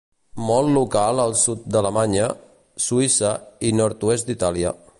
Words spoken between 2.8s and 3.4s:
Suïssa